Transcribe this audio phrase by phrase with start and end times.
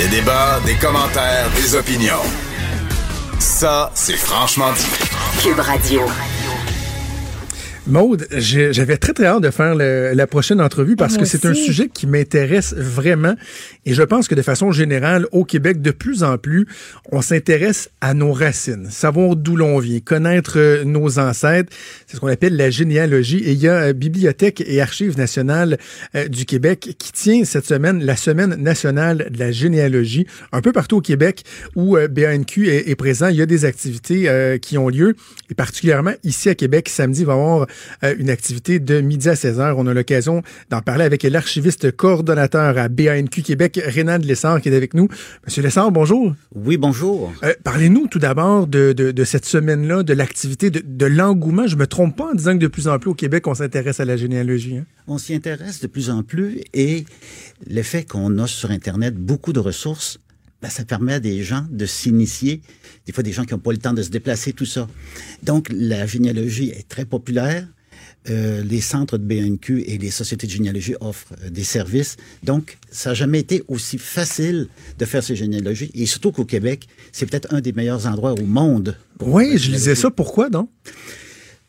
[0.00, 2.22] Des débats, des commentaires, des opinions.
[3.38, 4.86] Ça, c'est franchement dit.
[5.42, 6.00] Cube Radio.
[7.90, 11.88] Maude, j'avais très très hâte de faire la prochaine entrevue parce que c'est un sujet
[11.88, 13.34] qui m'intéresse vraiment.
[13.84, 16.66] Et je pense que de façon générale au Québec de plus en plus
[17.12, 21.72] on s'intéresse à nos racines, savoir d'où l'on vient, connaître euh, nos ancêtres,
[22.06, 23.38] c'est ce qu'on appelle la généalogie.
[23.38, 25.78] Et il y a euh, Bibliothèque et Archives nationales
[26.14, 30.26] euh, du Québec qui tient cette semaine la semaine nationale de la généalogie.
[30.52, 31.44] Un peu partout au Québec
[31.74, 35.14] où BANQ est, présent, il y a des activités qui ont lieu.
[35.50, 37.66] Et particulièrement ici à Québec samedi il va y avoir
[38.04, 39.78] euh, une activité de midi à 16 heures.
[39.78, 44.76] On a l'occasion d'en parler avec l'archiviste coordonnateur à BANQ Québec, Rénald Lessard, qui est
[44.76, 45.08] avec nous.
[45.46, 46.34] Monsieur Lessard, bonjour.
[46.54, 47.32] Oui, bonjour.
[47.42, 51.66] Euh, parlez-nous tout d'abord de, de, cette semaine-là, de l'activité, de, de l'engouement.
[51.66, 54.00] Je me trompe pas en disant que de plus en plus au Québec, on s'intéresse
[54.00, 54.78] à la généalogie.
[54.78, 54.86] Hein?
[55.06, 57.04] On s'y intéresse de plus en plus et
[57.68, 60.18] le fait qu'on a sur Internet beaucoup de ressources
[60.62, 62.60] ben, ça permet à des gens de s'initier,
[63.06, 64.88] des fois des gens qui n'ont pas le temps de se déplacer, tout ça.
[65.42, 67.66] Donc, la généalogie est très populaire.
[68.28, 72.18] Euh, les centres de BNQ et les sociétés de généalogie offrent euh, des services.
[72.42, 75.90] Donc, ça n'a jamais été aussi facile de faire ces généalogies.
[75.94, 78.94] Et surtout qu'au Québec, c'est peut-être un des meilleurs endroits au monde.
[79.20, 80.10] Oui, je lisais ça.
[80.10, 80.68] Pourquoi, donc?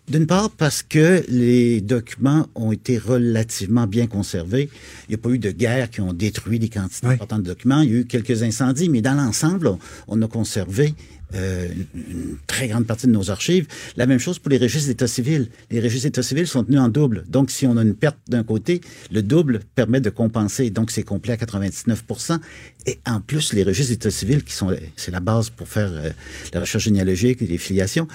[0.07, 4.69] D'une part, parce que les documents ont été relativement bien conservés.
[5.07, 7.81] Il n'y a pas eu de guerres qui ont détruit des quantités importantes de documents.
[7.81, 9.71] Il y a eu quelques incendies, mais dans l'ensemble,
[10.07, 10.95] on a conservé
[11.35, 13.67] euh, une très grande partie de nos archives.
[13.95, 15.47] La même chose pour les registres d'état civil.
[15.69, 17.23] Les registres d'état civil sont tenus en double.
[17.27, 20.69] Donc, si on a une perte d'un côté, le double permet de compenser.
[20.69, 22.03] Donc, c'est complet à 99
[22.85, 26.09] Et en plus, les registres d'état civil, qui sont, c'est la base pour faire euh,
[26.53, 28.07] la recherche généalogique et les filiations,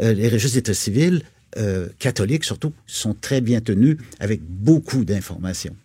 [0.00, 1.22] euh, les registres d'état civil
[1.98, 5.76] catholiques surtout, sont très bien tenus avec beaucoup d'informations.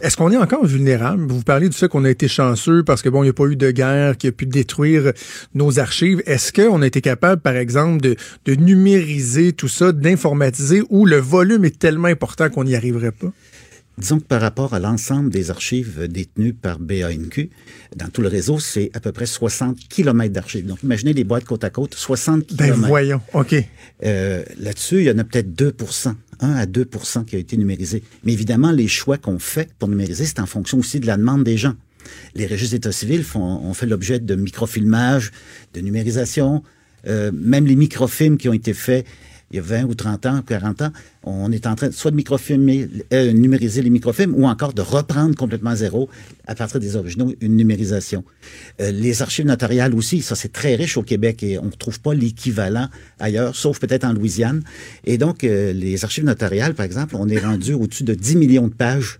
[0.00, 1.26] Est-ce qu'on est encore vulnérable?
[1.28, 3.46] Vous parlez du fait qu'on a été chanceux parce que bon, il n'y a pas
[3.46, 5.12] eu de guerre qui a pu détruire
[5.54, 6.22] nos archives.
[6.26, 11.64] Est-ce qu'on a été capable, par exemple, de, numériser tout ça, d'informatiser, ou le volume
[11.64, 13.28] est tellement important qu'on n'y arriverait pas?
[14.00, 17.50] Disons que par rapport à l'ensemble des archives détenues par BANQ,
[17.96, 20.66] dans tout le réseau, c'est à peu près 60 km d'archives.
[20.66, 22.80] Donc, imaginez les boîtes côte à côte, 60 km.
[22.80, 23.54] Ben voyons, OK.
[24.04, 26.88] Euh, là-dessus, il y en a peut-être 2% 1 à 2
[27.26, 28.02] qui a été numérisé.
[28.24, 31.44] Mais évidemment, les choix qu'on fait pour numériser, c'est en fonction aussi de la demande
[31.44, 31.74] des gens.
[32.34, 35.32] Les registres d'état civil font, ont fait l'objet de microfilmage,
[35.74, 36.62] de numérisation,
[37.06, 39.06] euh, même les microfilms qui ont été faits
[39.50, 40.92] il y a 20 ou 30 ans, 40 ans,
[41.24, 45.34] on est en train soit de microfilmer, euh, numériser les microfilms ou encore de reprendre
[45.34, 46.08] complètement à zéro,
[46.46, 48.24] à partir des originaux, une numérisation.
[48.80, 52.00] Euh, les archives notariales aussi, ça c'est très riche au Québec et on ne trouve
[52.00, 52.88] pas l'équivalent
[53.18, 54.62] ailleurs, sauf peut-être en Louisiane.
[55.04, 58.68] Et donc, euh, les archives notariales, par exemple, on est rendu au-dessus de 10 millions
[58.68, 59.18] de pages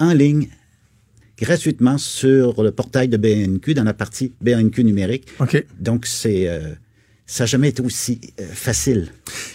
[0.00, 0.48] en ligne
[1.38, 5.28] gratuitement sur le portail de BNQ dans la partie BNQ numérique.
[5.78, 6.48] Donc, c'est
[7.30, 9.06] ça n'a jamais été aussi euh, facile.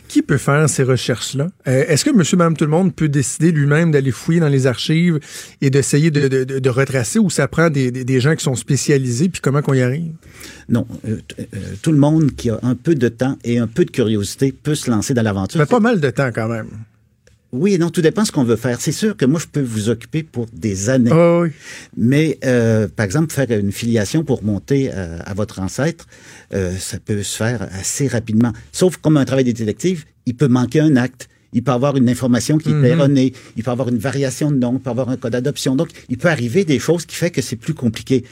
[0.08, 1.50] Qui peut faire ces recherches-là?
[1.68, 4.66] Euh, est-ce que monsieur, madame, tout le monde peut décider lui-même d'aller fouiller dans les
[4.66, 5.19] archives
[5.59, 9.74] et d'essayer de, retracer ou ça prend des, gens qui sont spécialisés puis comment qu'on
[9.74, 10.14] y arrive?
[10.69, 10.88] Non.
[11.06, 11.18] Euh,
[11.81, 14.75] tout le monde qui a un peu de temps et un peu de curiosité peut
[14.75, 15.59] se lancer dans l'aventure.
[15.59, 16.69] Mais pas mal de temps quand même.
[17.56, 18.82] Oui, non, tout dépend de ce qu'on veut faire.
[18.82, 21.12] C'est sûr que moi, je peux vous occuper pour des années.
[21.14, 21.50] Ah oui.
[21.96, 26.06] Mais, euh, par exemple, faire une filiation pour monter euh, à votre ancêtre,
[26.54, 28.52] euh, ça peut se faire assez rapidement.
[28.74, 31.30] Sauf comme un travail de détective, il peut manquer un acte.
[31.54, 32.86] Il peut avoir une information qui est mhm.
[32.86, 33.34] erronée.
[33.56, 34.74] Il peut avoir une variation de nom.
[34.74, 35.78] Il peut avoir un code d'adoption.
[35.78, 38.26] Donc, il peut arriver des choses qui fait que c'est plus compliqué.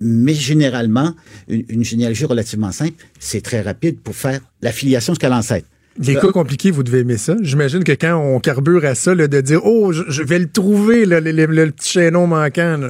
[0.00, 1.14] Mais généralement,
[1.48, 5.66] une, une généalogie relativement simple, c'est très rapide pour faire la filiation jusqu'à l'ancêtre.
[5.98, 7.36] Les cas compliqués, vous devez aimer ça.
[7.40, 11.70] J'imagine que quand on carbure à ça, de dire Oh, je, vais le trouver, le,
[11.70, 12.88] petit chaînon manquant.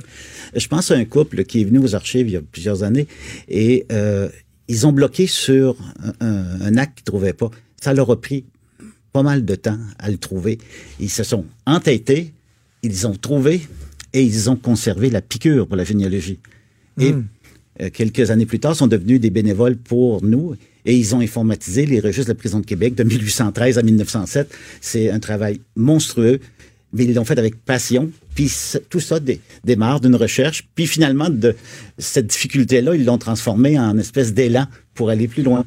[0.55, 3.07] Je pense à un couple qui est venu aux archives il y a plusieurs années
[3.49, 4.29] et euh,
[4.69, 5.77] ils ont bloqué sur
[6.21, 7.51] un, acte qu'ils ne trouvaient pas.
[7.81, 8.45] Ça leur a pris
[9.13, 10.59] pas mal de temps à le trouver.
[11.01, 12.33] Ils se sont entêtés,
[12.83, 13.63] ils ont trouvé
[14.13, 16.39] et ils ont conservé la piqûre pour la généalogie.
[17.01, 17.27] Et hmm.
[17.81, 20.55] Euh, quelques années plus tard, sont devenus des bénévoles pour nous
[20.85, 24.51] et ils ont informatisé les registres de la prison de Québec de 1813 à 1907.
[24.81, 26.41] C'est un travail monstrueux,
[26.93, 28.11] mais ils l'ont fait avec passion.
[28.35, 28.53] Puis
[28.89, 29.19] tout ça
[29.65, 30.69] démarre d'une recherche.
[30.75, 31.55] Puis finalement, de
[31.99, 35.65] cette difficulté-là, ils l'ont transformé en espèce d'élan pour aller plus loin.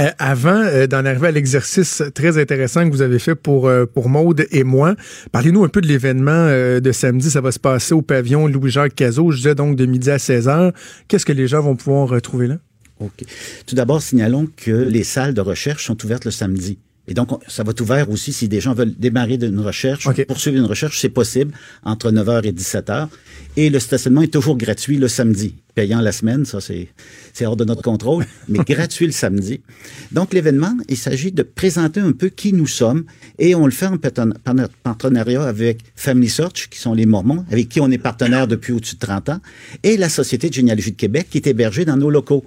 [0.00, 3.86] Euh, avant euh, d'en arriver à l'exercice très intéressant que vous avez fait pour, euh,
[3.86, 4.96] pour Maude et moi,
[5.32, 7.30] parlez-nous un peu de l'événement de samedi.
[7.30, 10.48] Ça va se passer au pavillon Louis-Jacques Cazot, je disais donc de midi à 16
[10.48, 10.72] h.
[11.08, 12.58] Qu'est-ce que les gens vont pouvoir retrouver là?
[13.00, 13.24] OK.
[13.66, 16.78] Tout d'abord, signalons que les salles de recherche sont ouvertes le samedi.
[17.06, 20.56] Et donc, ça va être ouvert aussi si des gens veulent démarrer une recherche, poursuivre
[20.56, 21.52] une recherche, c'est possible
[21.82, 23.08] entre 9h et 17h.
[23.56, 25.54] Et le stationnement est toujours gratuit le samedi.
[25.74, 26.88] Payant la semaine, ça c'est
[27.32, 29.60] c'est hors de notre contrôle, mais gratuit le samedi.
[30.12, 33.04] Donc l'événement, il s'agit de présenter un peu qui nous sommes
[33.38, 33.98] et on le fait en
[34.82, 38.94] partenariat avec Family Search, qui sont les Mormons, avec qui on est partenaire depuis au-dessus
[38.94, 39.40] de 30 ans,
[39.82, 42.44] et la Société de généalogie de Québec, qui est hébergée dans nos locaux.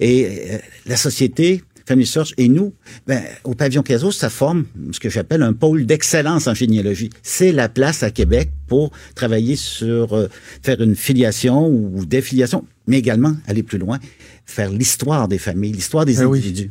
[0.00, 2.74] Et euh, la société Family Search et nous,
[3.06, 7.10] ben, au pavillon Cazot, ça forme ce que j'appelle un pôle d'excellence en généalogie.
[7.22, 10.28] C'est la place à Québec pour travailler sur euh,
[10.62, 14.00] faire une filiation ou défiliation, mais également aller plus loin,
[14.44, 16.70] faire l'histoire des familles, l'histoire des Ben oui.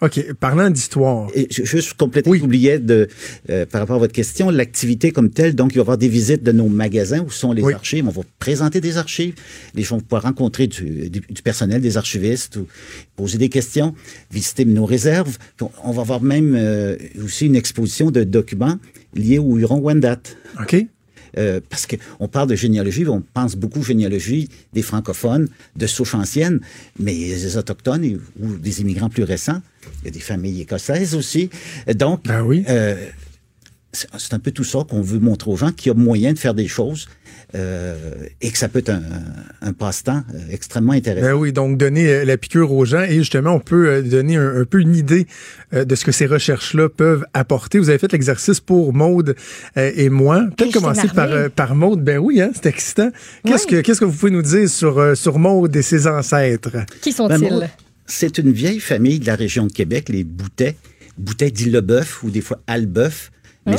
[0.00, 0.32] OK.
[0.38, 1.28] Parlant d'histoire.
[1.50, 2.38] Juste compléter, Oui.
[2.38, 3.08] j'oubliais de,
[3.50, 6.08] euh, par rapport à votre question, l'activité comme telle, donc il va y avoir des
[6.08, 7.72] visites de nos magasins où sont les Oui.
[7.72, 8.06] archives?
[8.06, 9.34] On va présenter des archives.
[9.74, 12.66] Les gens vont pouvoir rencontrer du, du- du personnel, des archivistes, ou
[13.16, 13.94] poser des questions,
[14.30, 15.36] visiter nos réserves.
[15.84, 18.78] On va avoir même euh, aussi une exposition de documents
[19.14, 20.20] liés au Huron-Wendat.
[20.60, 20.86] OK.
[21.36, 26.60] Euh, parce qu'on parle de généalogie, on pense beaucoup généalogie des francophones, de souche ancienne,
[26.98, 29.60] mais des autochtones et- ou des immigrants plus récents.
[30.02, 31.50] Il y a des familles écossaises aussi.
[31.94, 32.64] Donc, Ben oui.
[32.68, 32.96] euh,
[33.92, 36.38] c'est un peu tout ça qu'on veut montrer aux gens qu'il y a moyen de
[36.38, 37.08] faire des choses
[37.54, 39.02] et que ça peut être un,
[39.62, 41.26] un passe-temps euh, extrêmement intéressant.
[41.28, 44.36] Ben oui, donc donner euh, la piqûre aux gens et justement, on peut euh, donner
[44.36, 45.26] un, un peu une idée
[45.72, 47.78] euh, de ce que ces recherches-là peuvent apporter.
[47.78, 49.34] Vous avez fait l'exercice pour Maude
[49.76, 50.44] euh, et moi.
[50.56, 52.02] Peut-être commencer par, euh, par Maude.
[52.04, 53.10] Ben oui, hein, c'est excitant.
[53.44, 53.76] Qu'est-ce Ouais.
[53.76, 56.76] que qu'est-ce que vous pouvez nous dire sur, euh, sur Maude et ses ancêtres?
[57.00, 57.38] Qui Ben, sont-ils?
[57.54, 57.64] moi,
[58.06, 60.76] c'est une vieille famille de la région de Québec, les Boutet.
[61.16, 63.30] Boutet dit Leboeuf ou des fois Albeuf.
[63.74, 63.78] Hein?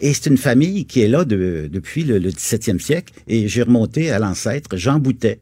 [0.00, 3.12] et c'est une famille qui est là de- depuis le, le 17e siècle.
[3.28, 5.40] Et j'ai remonté à l'ancêtre Jean Boutet,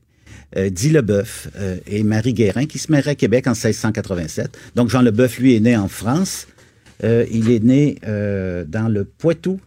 [0.56, 4.56] euh, dit Leboeuf euh, et Marie Guérin qui se marie à Québec en 1687.
[4.76, 6.46] Donc Jean Leboeuf, lui, est né en France.
[7.02, 9.60] Euh, il est né euh, dans le Poitou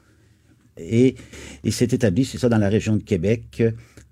[0.77, 1.15] et
[1.63, 3.63] il s'est établi, c'est ça, dans la région de Québec.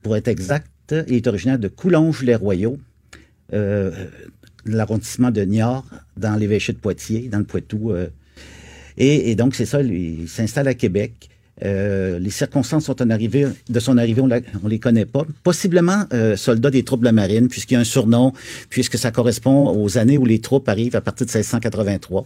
[0.02, 0.68] Pour être exact,
[1.08, 2.78] il est originaire de Coulonges-les-Royaux,
[4.66, 5.86] l'arrondissement de Niort,
[6.18, 7.94] dans l'évêché de Poitiers, dans le Poitou.
[8.98, 11.30] Et, et donc, c'est ça, lui, il s'installe à Québec.
[11.64, 15.24] Euh, les circonstances sont en arrivée, de son arrivée, on, la- on les connaît pas.
[15.42, 18.34] Possiblement euh, soldat des troupes de la marine, puisqu'il y a un surnom,
[18.70, 22.26] puisque ça correspond aux années où les troupes arrivent à partir de 1683.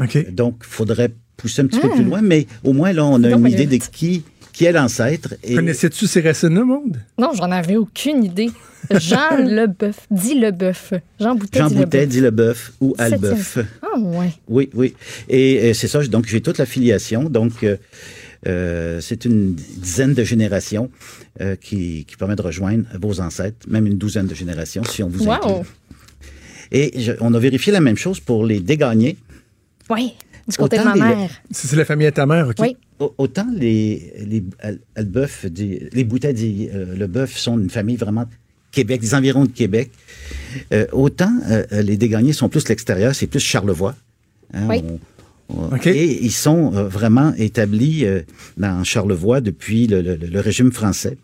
[0.00, 0.30] OK.
[0.32, 3.28] Donc, il faudrait pousser un petit peu plus loin, mais au moins, là, on a
[3.36, 5.34] une idée de qui, qui est l'ancêtre.
[5.44, 6.98] Et Connaissais-tu ces racines-là, Maude?
[7.18, 8.50] Non, j'en avais aucune idée.
[8.90, 10.94] Jean Leboeuf, dit Leboeuf.
[11.20, 12.08] Jean Boutet, Jean dit Boutet, Leboeuf.
[12.08, 13.58] dit Leboeuf ou Albeuf.
[13.82, 14.32] Ah, ouais.
[14.48, 14.94] Oui, oui.
[15.28, 17.24] Et euh, c'est ça, donc j'ai toute la filiation.
[17.24, 17.76] Donc, euh,
[18.48, 20.90] euh, c'est une dizaine de générations
[21.40, 25.08] euh, qui, qui permet de rejoindre vos ancêtres, même une douzaine de générations si on
[25.08, 25.32] vous Wow.
[25.32, 25.68] inclut.
[26.72, 29.16] Et je- on a vérifié la même chose pour les dégagnés.
[29.90, 30.14] Oui,
[30.48, 31.30] du côté Autant de ma les- mère.
[31.50, 32.56] C'est c'est la famille à ta mère, OK?
[32.60, 32.76] Oui.
[33.00, 36.04] Au- Autant les, les Al- Albeuf, dit- les
[36.72, 38.26] euh, le bœuf sont une famille vraiment
[38.72, 39.90] Québec, des environs de Québec.
[40.72, 43.96] Euh, autant euh, les dégagnés sont plus l'extérieur, c'est plus Charlevoix.
[44.52, 44.82] Hein, Oui.
[45.48, 45.86] on- on- OK.
[45.86, 48.20] Et ils sont euh, vraiment établis euh,
[48.58, 51.16] dans Charlevoix depuis le, le- le régime français.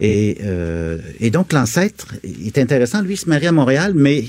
[0.00, 3.02] Et, euh, et donc l'ancêtre est intéressant.
[3.02, 4.24] Lui, il se marie à Montréal, mais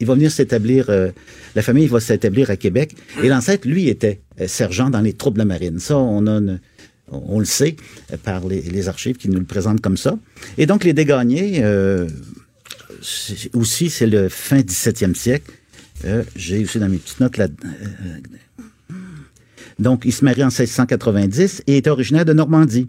[0.00, 1.10] il va venir s'établir, euh,
[1.54, 2.94] la famille va s'établir à Québec.
[3.22, 5.78] Et l'ancêtre, lui, était euh, sergent dans les troupes de la marine.
[5.78, 6.20] Ça, on
[7.38, 7.76] le sait
[8.22, 10.18] par les, archives qui nous le présentent comme ça.
[10.58, 12.08] Et donc les dégagnés, euh,
[13.52, 15.52] aussi, c'est le fin 17e siècle.
[16.04, 17.46] Euh, J'ai aussi dans mes petites notes là.
[17.46, 18.18] euh,
[19.78, 22.88] donc, il se marie en 1690 et est originaire de Normandie,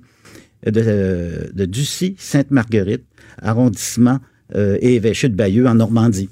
[0.66, 1.70] de, euh, de
[2.18, 3.04] Sainte-Marguerite,
[3.42, 4.20] arrondissement
[4.56, 6.30] euh, et évêché de Bayeux en Normandie.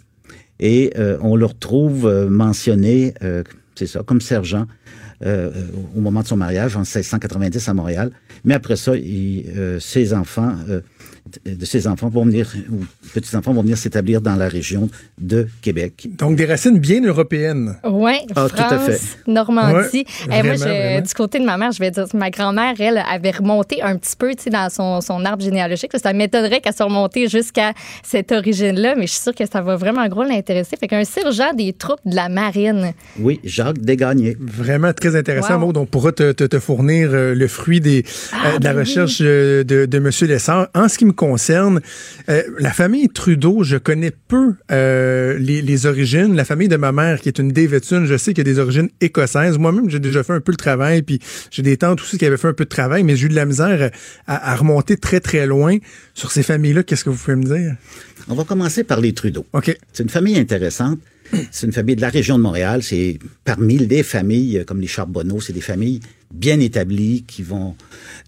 [0.60, 3.14] Et euh, on le retrouve mentionné,
[3.76, 4.68] c'est ça, comme sergent
[5.26, 8.12] au moment de son mariage en 1690 à Montréal.
[8.44, 8.92] Mais après ça,
[9.80, 10.54] ses enfants,
[11.46, 14.90] de ses enfants vont venir, ou petits enfants vont venir s'établir dans la région
[15.20, 16.08] de Québec.
[16.18, 17.76] Donc, des racines bien européennes.
[17.86, 19.00] Oui, Ah, France, tout à fait.
[19.28, 20.06] Normandie.
[20.30, 22.98] Ouais, Eh, moi, je- du côté de ma mère, je vais dire, ma grand-mère, elle,
[23.10, 25.92] avait remonté un petit peu tu sais, dans son, son arbre généalogique.
[26.02, 29.76] Ça m'étonnerait qu'elle soit remontée jusqu'à cette origine-là, mais je suis sûre que ça va
[29.76, 30.76] vraiment gros l'intéresser.
[30.78, 32.92] Fait qu'un sergent des troupes de la marine.
[33.20, 34.36] Oui, Jacques Desgagnés.
[34.40, 35.60] Vraiment très intéressant, Wow.
[35.68, 35.78] Maud.
[35.78, 38.80] On pourra te, te- te fournir euh, le fruit des, Ah, euh, de la ben
[38.80, 38.80] oui.
[38.82, 40.10] recherche euh, de, de M.
[40.28, 40.68] Lessard.
[40.76, 41.82] En ce qui me concerne,
[42.30, 46.36] euh, la famille Trudeau, je connais peu euh, les, les origines.
[46.36, 48.60] La famille de ma mère, qui est une Davidson, je sais qu'il y a des
[48.60, 49.58] origines écossaises.
[49.58, 51.20] Moi-même, j'ai déjà fait un peu le travail, puis
[51.52, 53.36] j'ai des tantes aussi qui avaient fait un peu de travail, mais j'ai eu de
[53.36, 53.92] la misère
[54.28, 55.78] à, à remonter très, très loin
[56.14, 56.84] sur ces familles-là.
[56.84, 57.76] Qu'est-ce que vous pouvez me dire?
[58.28, 59.46] On va commencer par les Trudeau.
[59.54, 59.76] OK.
[59.92, 61.00] C'est une famille intéressante.
[61.52, 62.84] C'est une famille de la région de Montréal.
[62.84, 66.00] C'est parmi les familles euh, comme les Charbonneaux, c'est des familles
[66.34, 67.76] bien établies qui vont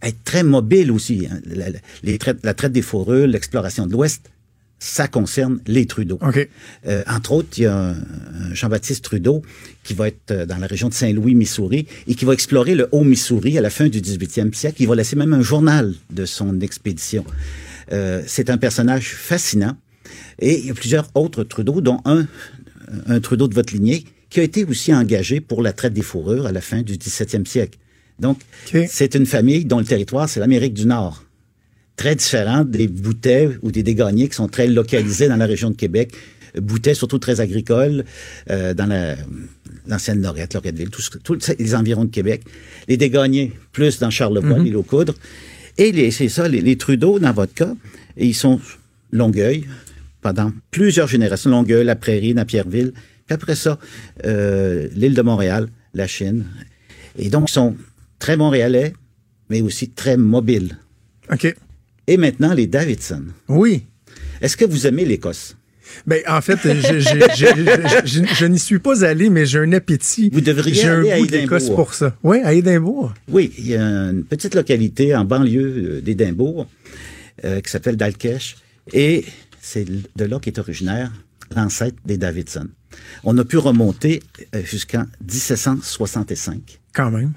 [0.01, 1.27] être très mobiles aussi.
[1.29, 1.39] hein.
[1.45, 1.65] La,
[2.03, 4.29] les traite des fourrures, l'exploration de l'Ouest,
[4.77, 6.19] ça concerne les Trudeau.
[6.85, 7.95] Euh, entre autres, il y a
[8.53, 9.41] Jean-Baptiste Trudeau
[9.83, 12.87] qui va être euh, dans la région de Saint-Louis, Missouri, et qui va explorer le
[12.91, 14.81] Haut-Missouri à la fin du 18e siècle.
[14.81, 17.25] Il va laisser même un journal de son expédition.
[17.91, 19.77] Euh, c'est un personnage fascinant.
[20.39, 22.27] Et il y a plusieurs autres Trudeau, dont un,
[23.07, 26.45] un Trudeau de votre lignée, qui a été aussi engagé pour la traite des fourrures
[26.45, 27.79] à la fin du 17e siècle.
[28.19, 28.39] Donc,
[28.87, 31.23] c'est une famille dont le territoire, c'est l'Amérique du Nord
[31.97, 35.75] très différent des boutets ou des dégagnés qui sont très localisés dans la région de
[35.75, 36.11] Québec.
[36.61, 38.03] Boutets surtout très agricoles
[38.49, 39.15] euh, dans la-
[39.87, 42.43] l'ancienne Lorette, Loretteville, tous les environs de Québec.
[42.87, 45.15] Les dégagnés plus dans Charlevoix, l'île aux Coudres.
[45.77, 47.73] Et les- c'est ça, les, les Trudeau, dans votre cas,
[48.17, 48.59] ils sont
[49.11, 49.65] Longueuil
[50.21, 51.49] pendant plusieurs générations.
[51.49, 52.91] Longueuil, la Prairie, Napierville.
[53.25, 53.79] Puis après ça,
[54.25, 56.45] euh, l'île de Montréal, la Chine.
[57.17, 57.75] Et donc, ils sont
[58.25, 58.93] très montréalais,
[59.51, 60.79] mais aussi très mobiles.
[61.31, 61.55] OK.
[62.07, 63.23] Et maintenant, les Davidson.
[63.47, 63.83] Oui.
[64.41, 65.55] Est-ce que vous aimez l'Écosse?
[66.07, 69.59] Ben, en fait, je, je- je- je- je- je n'y suis pas allé, mais j'ai
[69.59, 70.31] un appétit.
[70.33, 71.85] Vous devriez J'ai un aller à goût d'Écosse Édimbourg.
[71.85, 72.17] pour ça.
[72.23, 73.13] Oui, à Édimbourg.
[73.27, 76.65] Oui, il y a une petite localité en banlieue euh, d'Édimbourg
[77.43, 78.55] euh, qui s'appelle Dalkesh.
[78.91, 79.23] Et
[79.61, 81.11] c'est de là qu'est originaire
[81.55, 82.67] l'ancêtre des Davidson.
[83.23, 84.23] On a pu remonter
[84.55, 86.79] euh, jusqu'en 1765.
[86.91, 87.33] Quand même.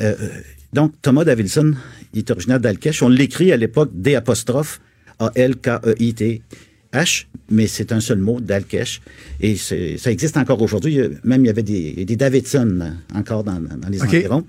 [0.00, 0.28] Euh, euh,
[0.72, 1.74] donc, Thomas Davidson,
[2.14, 3.02] il est originaire d'Alkesh.
[3.02, 4.80] On l'écrit à l'époque D apostrophe
[5.18, 9.00] A-L-K-E-I-T-H, mais c'est un seul mot, d'Alkesh.
[9.40, 10.98] Et ça existe encore aujourd'hui.
[11.24, 14.46] Même il y avait des, des Davidson encore dans, dans les environs.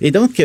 [0.00, 0.42] Et donc,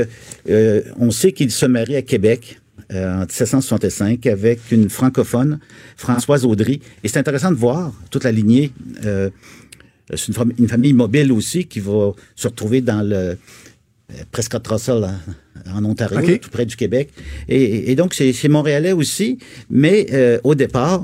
[0.50, 2.60] euh, on sait qu'il se marie à Québec.
[2.94, 5.60] euh, en 1765 avec une francophone,
[5.98, 6.80] Françoise Audry.
[7.04, 8.72] Et c'est intéressant de voir toute la lignée.
[9.06, 9.30] euh,
[10.16, 13.38] c'est une, une famille mobile aussi qui va se retrouver dans le
[14.32, 17.10] Prescott Russell en, en Ontario, tout près du Québec.
[17.50, 19.38] Et, et donc, c'est montréalais aussi,
[19.70, 21.04] mais euh, au départ,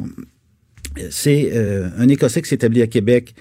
[1.10, 3.34] c'est euh, un Écossais qui s'établit à Québec.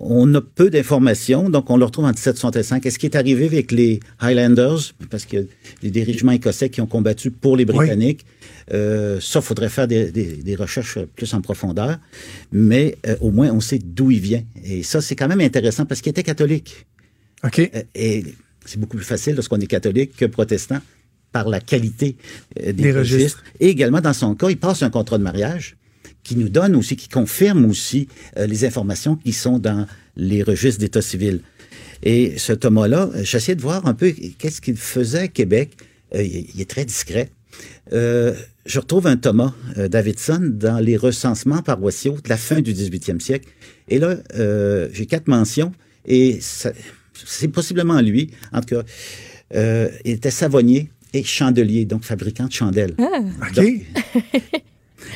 [0.00, 2.84] On a peu d'informations, donc on le retrouve en 1765.
[2.84, 4.80] Est-ce qui est arrivé avec les Highlanders,
[5.10, 5.46] parce qu'il
[5.82, 8.26] y a des régiments écossais qui ont combattu pour les Britanniques.
[8.72, 11.98] Euh, ça, faudrait faire des, des- des recherches plus en profondeur,
[12.50, 14.42] mais euh, au moins on sait d'où il vient.
[14.64, 16.86] Et ça, c'est quand même intéressant parce qu'il était catholique.
[17.44, 17.58] OK.
[17.60, 18.24] Euh, Et
[18.64, 20.80] c'est beaucoup plus facile lorsqu'on est catholique que protestant
[21.32, 22.16] par la qualité
[22.60, 23.14] euh, des, Des registres.
[23.16, 23.44] registres.
[23.60, 25.76] Et également, dans son cas, il passe un contrat de mariage
[26.22, 30.80] qui nous donne aussi, qui confirme aussi euh, les informations qui sont dans les registres
[30.80, 31.40] d'état civil.
[32.02, 35.72] Et ce Thomas-là, euh, j'essayais de voir un peu qu'est-ce qu'il faisait à Québec.
[36.14, 37.30] Euh, il, est très discret.
[37.92, 38.34] Euh,
[38.66, 43.48] je retrouve un Thomas Davidson dans les recensements paroissiaux de la fin du 18e siècle.
[43.88, 44.16] Et là,
[44.92, 45.72] j'ai quatre mentions
[46.06, 46.72] et ça-
[47.26, 48.30] c'est possiblement lui.
[48.52, 48.82] En tout cas,
[49.54, 52.94] euh, il était savonnier et chandelier, donc fabricant de chandelles.
[52.98, 53.54] OK.
[53.54, 53.66] Donc,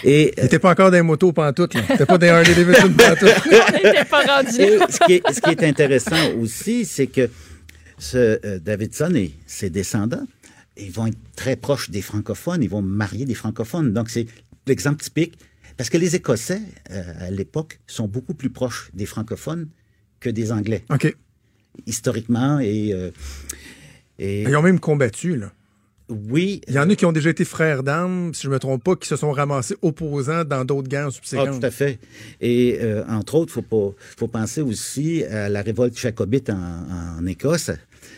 [0.04, 1.82] Il et euh, n'était pas encore des motos pantoute, là.
[1.88, 3.34] C'était pas des Harley Davidson pantoute.
[3.46, 4.60] On n'était pas rendu.
[4.60, 7.30] Et ce qui est, ce qui est intéressant aussi, c'est que
[7.98, 10.26] ce euh, Davidson et ses descendants,
[10.76, 13.92] ils vont être très proches des francophones, ils vont marier des francophones.
[13.92, 14.26] Donc, c'est
[14.66, 15.38] l'exemple typique.
[15.76, 19.68] Parce que les Écossais, euh, à l'époque, sont beaucoup plus proches des francophones
[20.20, 21.14] que des Anglais, OK.
[21.86, 22.58] Historiquement.
[22.60, 23.10] Et, euh,
[24.18, 25.52] et Ils ont même combattu, là.
[26.08, 28.82] oui, Il y en a qui ont déjà été frères d'armes, si je me trompe
[28.82, 31.60] pas, qui se sont ramassés opposants dans d'autres guerres Ah, subséquentes.
[31.60, 31.98] tout à fait.
[32.40, 37.26] Et euh, entre autres, faut pas, faut penser aussi à la révolte jacobite en, en
[37.26, 37.70] Écosse,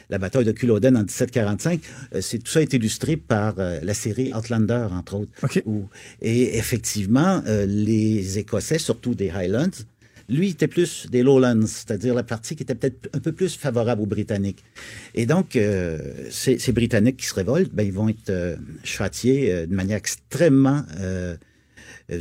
[0.08, 1.80] la bataille de Culloden en 1745.
[2.14, 5.30] Euh, c'est tout ça est illustré par euh, la série Outlander, entre autres.
[5.42, 5.62] OK.
[5.66, 5.88] Où-
[6.22, 9.70] et effectivement, les Écossais, surtout des Highlands,
[10.30, 14.02] lui était plus des Lowlands, c'est-à-dire la partie qui était peut-être un peu plus favorable
[14.02, 14.64] aux Britanniques.
[15.14, 15.98] Et donc, euh,
[16.30, 19.98] ces, ces Britanniques qui se révoltent, ben, ils vont être euh, châtiés euh, de manière
[19.98, 20.84] extrêmement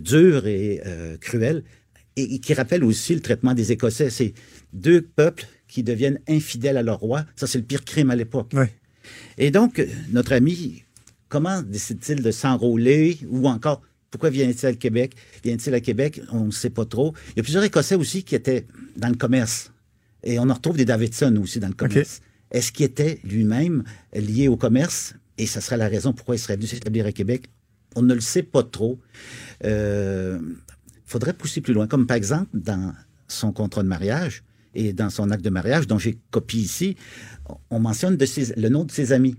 [0.01, 0.81] dure et
[1.19, 1.63] cruelle,
[2.15, 4.09] et, et qui rappelle aussi le traitement des Écossais.
[4.09, 4.33] C'est
[4.73, 7.25] deux peuples qui deviennent infidèles à leur roi.
[7.35, 8.53] Ça, c'est le pire crime à l'époque.
[9.37, 10.83] Et donc, notre ami,
[11.27, 15.15] comment décide-t-il de s'enrôler ou encore, pourquoi vient-il à Québec?
[15.43, 16.21] Vient-il à Québec?
[16.31, 17.13] On ne sait pas trop.
[17.31, 18.65] Il y a plusieurs Écossais aussi qui étaient
[18.97, 19.71] dans le commerce.
[20.23, 22.21] Et on en retrouve des Davidson aussi dans le commerce.
[22.51, 25.13] Est-ce qu'il était lui-même lié au commerce?
[25.37, 27.45] Et ça serait la raison pourquoi il serait venu s'établir à Québec.
[27.95, 28.99] On ne le sait pas trop.
[29.63, 30.39] Euh,
[31.05, 31.87] faudrait pousser plus loin.
[31.87, 32.93] Comme par exemple, dans
[33.27, 34.43] son contrat de mariage
[34.75, 36.95] et dans son acte de mariage, dont j'ai copié ici,
[37.69, 39.35] on mentionne de ses- le nom de ses amis.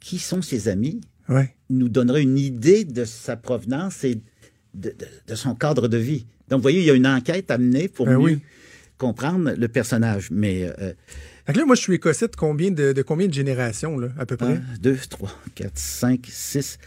[0.00, 1.00] Qui sont ses amis?
[1.70, 4.16] Nous donnerait une idée de sa provenance et
[4.74, 4.94] de, de-
[5.26, 6.26] de son cadre de vie.
[6.48, 8.38] Donc, vous voyez, il y a une enquête à mener pour Ben mieux oui.
[8.96, 10.30] comprendre le personnage.
[10.30, 10.92] Mais euh,
[11.54, 14.36] là, moi, je suis écossais de combien de, de combien de générations, là, à peu
[14.36, 14.60] près?
[14.80, 16.78] 2, 3, 4, 5, 6.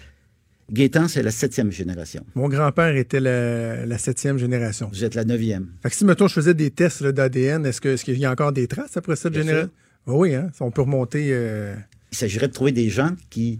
[0.71, 2.25] Gaétan, c'est la septième génération.
[2.33, 4.89] Mon grand-père était la, septième génération.
[4.91, 5.67] Vous êtes la neuvième.
[5.83, 8.67] Fait que si, mettons, je faisais des tests d'ADN, est-ce qu'il y a encore des
[8.67, 9.69] traces après cette génération?
[10.07, 10.49] oui, hein?
[10.61, 11.27] on peut remonter.
[11.31, 11.75] Euh,
[12.11, 13.59] il s'agirait de trouver des gens qui,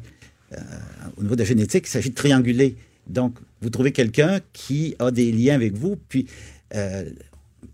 [1.17, 2.75] au niveau de la génétique, il s'agit de trianguler.
[3.07, 6.25] Donc, vous trouvez quelqu'un qui a des liens avec vous, puis
[6.75, 7.05] euh,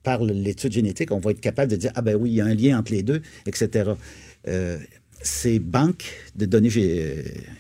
[0.03, 2.46] par l'étude génétique, on va être capable de dire, ah ben oui, il y a
[2.46, 3.91] un lien entre les deux, etc.
[4.48, 4.77] Euh,
[5.22, 6.05] ces banques
[6.36, 6.69] de données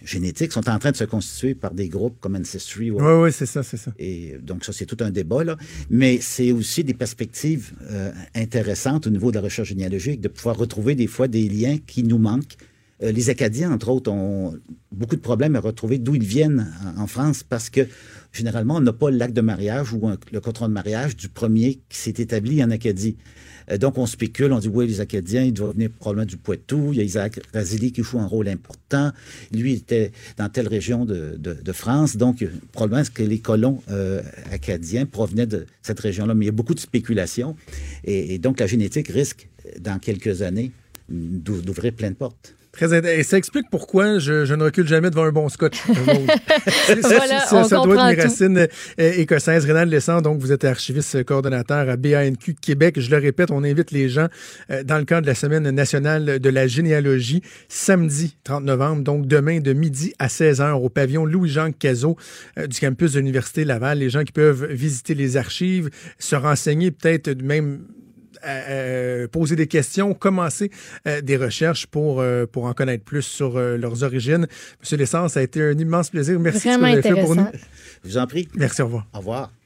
[0.03, 2.91] génétiques sont en train de se constituer par des groupes comme Ancestry.
[2.91, 3.91] Oui, oui, c'est ça, c'est ça.
[3.97, 5.57] Et donc, ça, c'est tout un débat, là.
[5.89, 7.73] Mais c'est aussi des perspectives
[8.35, 12.03] intéressantes au niveau de la recherche généalogique, de pouvoir retrouver des fois des liens qui
[12.03, 12.57] nous manquent
[13.03, 14.55] euh, les Acadiens, entre autres, ont
[14.91, 17.81] beaucoup de problèmes à retrouver d'où ils viennent en, France parce que
[18.33, 21.97] généralement, on n'a pas l'acte de mariage ou le contrat de mariage du premier qui
[21.97, 23.15] s'est établi en Acadie.
[23.69, 26.89] Euh, donc, on spécule, on dit, oui, les Acadiens, ils doivent venir probablement du Poitou.
[26.93, 29.11] Il y a Isaac Razili qui joue un rôle important.
[29.51, 32.17] Lui, était dans telle région de, France.
[32.17, 36.33] Donc, probablement, que les colons euh, acadiens provenaient de cette région-là?
[36.33, 37.55] Mais il y a beaucoup de spéculation.
[38.05, 39.49] et donc, la génétique risque,
[39.79, 40.71] dans quelques années,
[41.09, 42.56] d'ouvrir plein de portes.
[42.77, 45.81] Très Et ça explique pourquoi je, ne recule jamais devant un bon scotch.
[45.87, 48.67] voilà, ça, doit être mes racines euh,
[49.17, 49.65] écossaises.
[49.65, 52.99] Rénal Lessant, donc vous êtes archiviste coordonnateur à BANQ Québec.
[52.99, 54.27] Je le répète, on invite les gens
[54.69, 59.25] euh, dans le cadre de la Semaine nationale de la généalogie, samedi 30 novembre, donc
[59.25, 62.15] demain de midi à 16h au pavillon Louis-Jean Cazot
[62.59, 63.97] euh, du campus de l'Université Laval.
[63.97, 67.79] Les gens qui peuvent visiter les archives, se renseigner peut-être même
[69.31, 70.71] poser des questions, commencer
[71.07, 74.47] euh, des recherches pour, euh, pour en connaître plus sur euh, leurs origines.
[74.79, 76.39] Monsieur Lessence, ça a été un immense plaisir.
[76.39, 77.47] Merci de ce que vous avez fait pour nous.
[78.03, 78.47] Je vous en prie.
[78.55, 79.07] Merci, au revoir.
[79.13, 79.56] Au revoir.